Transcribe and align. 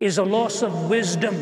is 0.00 0.18
a 0.18 0.22
loss 0.22 0.62
of 0.62 0.88
wisdom. 0.88 1.34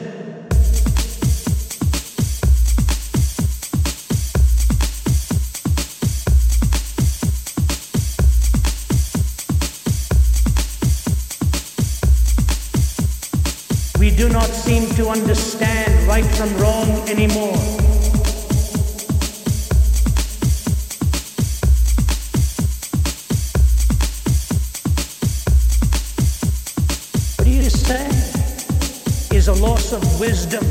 We 13.98 14.10
do 14.10 14.30
not 14.30 14.46
seem 14.46 14.88
to 14.94 15.08
understand 15.10 16.08
right 16.08 16.24
from 16.24 16.56
wrong 16.56 16.88
anymore. 17.10 17.75
Is 29.32 29.48
a 29.48 29.52
loss 29.52 29.92
of 29.92 30.02
wisdom. 30.18 30.64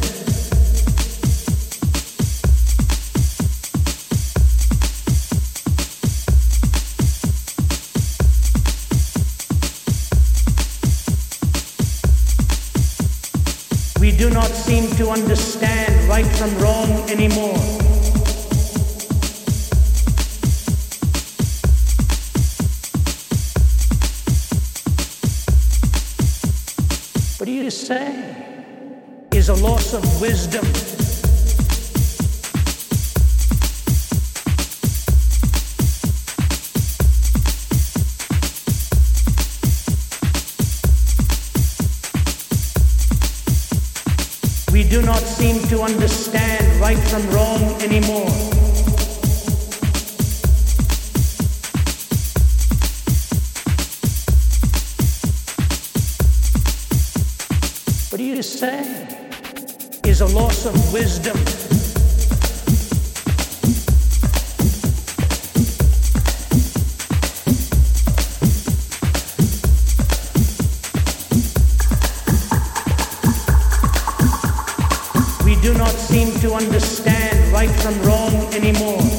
We 14.00 14.12
do 14.12 14.30
not 14.30 14.48
seem 14.48 14.90
to 14.98 15.10
understand 15.10 16.10
right 16.10 16.26
from 16.26 16.56
wrong 16.58 16.90
anymore. 17.10 17.58
What 27.38 27.50
are 27.50 27.52
you 27.52 27.70
say? 27.70 28.45
Is 29.46 29.62
a 29.62 29.64
loss 29.64 29.94
of 29.94 30.04
wisdom. 30.20 30.66
We 44.74 44.84
do 44.90 45.04
not 45.04 45.20
seem 45.20 45.62
to 45.68 45.82
understand 45.84 46.82
right 46.82 46.98
from 46.98 47.30
wrong 47.30 47.62
anymore. 47.84 48.26
What 58.10 58.20
are 58.20 58.24
you 58.24 58.42
say? 58.42 59.25
Is 60.06 60.22
a 60.22 60.28
loss 60.28 60.66
of 60.68 60.94
wisdom. 60.94 61.36
We 75.44 75.60
do 75.62 75.74
not 75.74 75.90
seem 75.90 76.40
to 76.42 76.54
understand 76.54 77.52
right 77.52 77.70
from 77.82 78.00
wrong 78.04 78.54
anymore. 78.54 79.15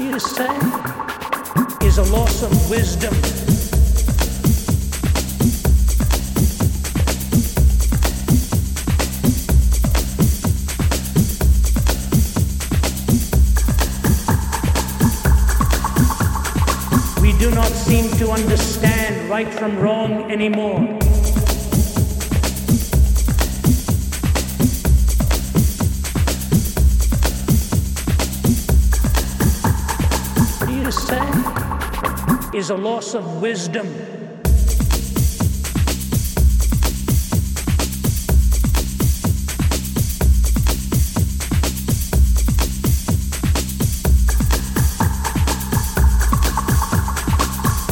You 0.00 0.12
to 0.12 0.20
say? 0.20 0.48
Is 1.86 1.98
a 1.98 2.04
loss 2.04 2.42
of 2.42 2.70
wisdom. 2.70 3.12
We 17.20 17.38
do 17.38 17.50
not 17.50 17.68
seem 17.68 18.10
to 18.16 18.30
understand 18.30 19.28
right 19.28 19.52
from 19.52 19.78
wrong 19.78 20.32
anymore. 20.32 21.09
Is 32.60 32.68
a 32.68 32.76
loss 32.76 33.14
of 33.14 33.40
wisdom. 33.40 33.86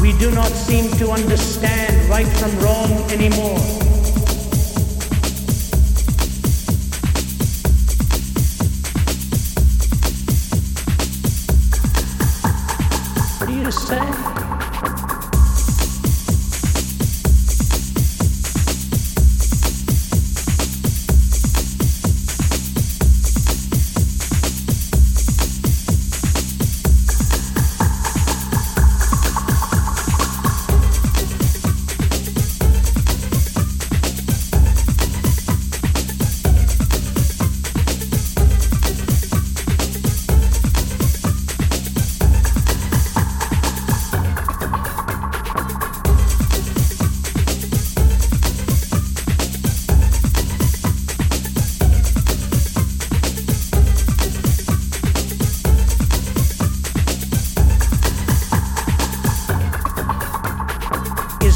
We 0.03 0.12
do 0.19 0.31
not 0.33 0.53
seem 0.53 0.91
to 0.99 1.12
understand 1.12 2.11
right 2.11 2.27
from 2.27 2.59
wrong 2.59 3.11
anymore. 3.11 3.59
Say? 13.71 14.38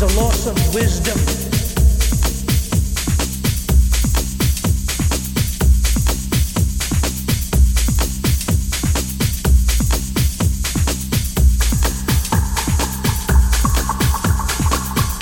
Is 0.03 0.17
a 0.17 0.21
loss 0.21 0.47
of 0.49 0.75
wisdom. 0.75 1.17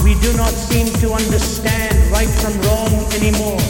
We 0.02 0.14
do 0.20 0.34
not 0.38 0.54
seem 0.54 0.86
to 1.00 1.12
understand 1.12 2.10
right 2.10 2.28
from 2.28 2.58
wrong 2.62 3.12
anymore. 3.12 3.60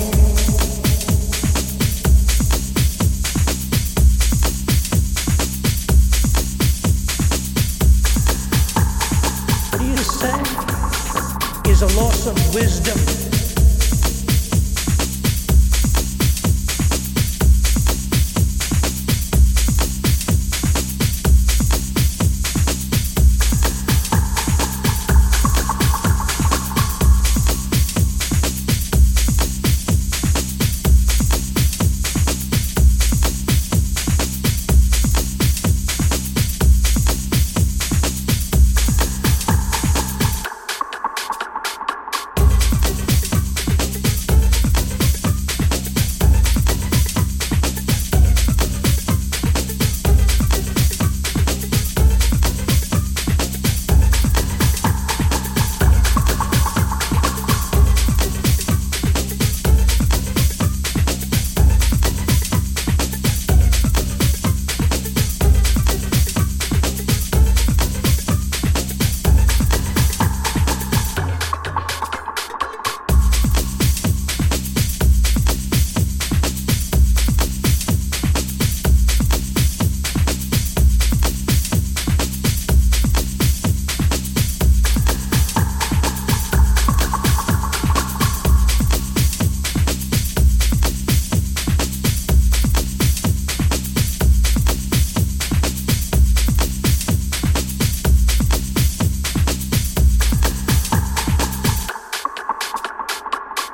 You 9.80 9.96
say? 9.96 10.79
Is 11.70 11.82
a 11.82 12.00
loss 12.00 12.26
of 12.26 12.34
wisdom. 12.52 13.29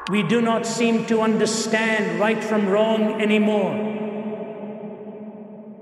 We 0.08 0.22
do 0.22 0.40
not 0.40 0.66
seem 0.66 1.06
to 1.06 1.22
understand 1.22 2.20
right 2.20 2.42
from 2.42 2.68
wrong 2.68 3.20
anymore. 3.20 4.05